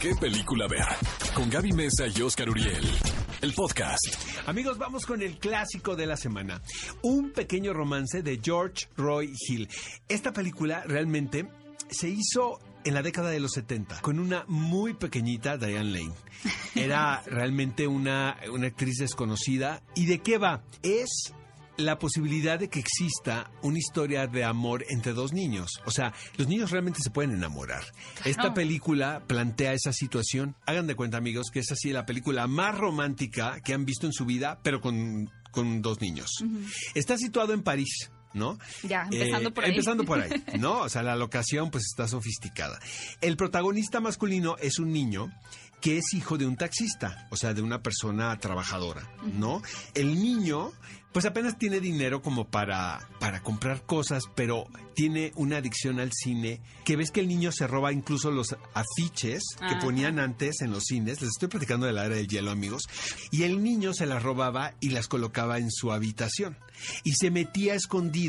[0.00, 0.86] qué película ver.
[1.34, 2.84] Con Gaby Mesa y Oscar Uriel.
[3.40, 4.06] El podcast.
[4.46, 6.60] Amigos, vamos con el clásico de la semana.
[7.02, 9.68] Un pequeño romance de George Roy Hill.
[10.08, 11.48] Esta película realmente
[11.90, 16.14] se hizo en la década de los 70 con una muy pequeñita Diane Lane.
[16.74, 19.82] Era realmente una, una actriz desconocida.
[19.94, 20.62] ¿Y de qué va?
[20.82, 21.32] Es
[21.76, 25.80] la posibilidad de que exista una historia de amor entre dos niños.
[25.84, 27.82] O sea, los niños realmente se pueden enamorar.
[28.24, 30.56] Esta película plantea esa situación.
[30.66, 34.12] Hagan de cuenta, amigos, que es así la película más romántica que han visto en
[34.12, 36.30] su vida, pero con, con dos niños.
[36.94, 38.10] Está situado en París.
[38.36, 38.58] ¿No?
[38.82, 39.70] Ya, empezando por ahí.
[39.70, 40.80] Empezando por ahí, ¿no?
[40.80, 42.78] O sea, la locación pues está sofisticada.
[43.20, 45.32] El protagonista masculino es un niño
[45.80, 49.62] que es hijo de un taxista, o sea, de una persona trabajadora, ¿no?
[49.94, 50.72] El niño
[51.16, 56.60] pues apenas tiene dinero como para, para comprar cosas, pero tiene una adicción al cine,
[56.84, 60.84] que ves que el niño se roba incluso los afiches que ponían antes en los
[60.84, 62.82] cines, les estoy platicando de la era del hielo, amigos,
[63.30, 66.58] y el niño se las robaba y las colocaba en su habitación.
[67.02, 68.25] Y se metía a escondidas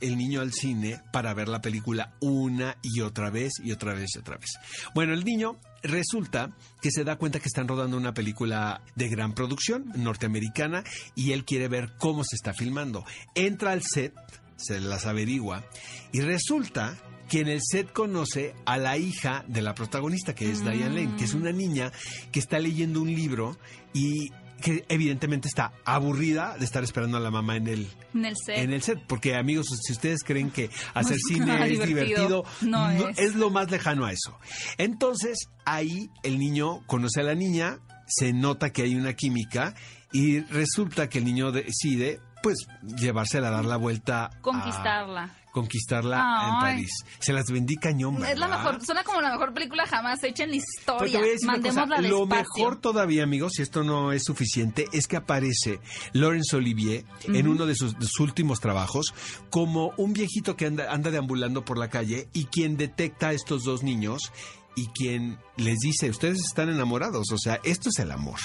[0.00, 4.10] el niño al cine para ver la película una y otra vez y otra vez
[4.14, 4.50] y otra vez.
[4.94, 9.34] Bueno, el niño resulta que se da cuenta que están rodando una película de gran
[9.34, 10.84] producción norteamericana
[11.14, 13.04] y él quiere ver cómo se está filmando.
[13.34, 14.14] Entra al set,
[14.56, 15.64] se las averigua
[16.12, 16.96] y resulta
[17.28, 21.16] que en el set conoce a la hija de la protagonista, que es Diane Lane,
[21.16, 21.92] que es una niña
[22.32, 23.56] que está leyendo un libro
[23.94, 28.36] y que evidentemente está aburrida de estar esperando a la mamá en el, En el
[28.36, 28.58] set.
[28.58, 29.00] en el set.
[29.06, 33.34] Porque amigos, si ustedes creen que hacer es cine es divertido, divertido, no es.
[33.34, 34.38] lo más lejano a eso.
[34.78, 39.74] Entonces, ahí el niño conoce a la niña, se nota que hay una química
[40.12, 44.26] y resulta que el niño decide, pues, llevársela a dar la vuelta.
[44.26, 45.30] a- Conquistarla.
[45.52, 46.60] conquistarla en.
[46.60, 46.90] París.
[47.18, 50.50] Se las vendí cañón, Es la mejor, suena como la mejor película jamás hecha en
[50.50, 51.18] la historia.
[51.18, 54.86] voy a decir una cosa, Mandémosla Lo mejor todavía, amigos, si esto no es suficiente,
[54.92, 55.80] es que aparece
[56.12, 59.12] Laurence Olivier en uno de sus, de sus últimos trabajos
[59.50, 63.64] como un viejito que anda, anda deambulando por la calle y quien detecta a estos
[63.64, 64.30] dos niños
[64.76, 68.38] y quien les dice, ustedes están enamorados, o sea, esto es el amor,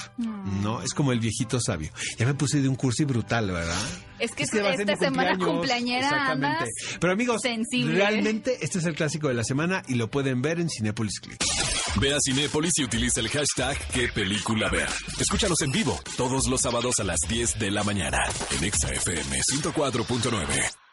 [0.62, 0.82] ¿no?
[0.82, 1.90] Es como el viejito sabio.
[2.18, 3.78] Ya me puse de un cursi brutal, ¿verdad?
[4.18, 6.46] Es que ser esta semana cumpleañera Exactamente.
[6.46, 6.68] andas
[7.00, 7.94] Pero amigos, sensible.
[7.96, 11.44] realmente este es el clásico de la semana y lo pueden ver en Cinepolis Click.
[12.00, 14.88] Ve a Cinépolis y utiliza el hashtag qué película ver.
[15.18, 18.18] Escúchanos en vivo todos los sábados a las 10 de la mañana
[18.58, 20.85] en Exa FM 104.9.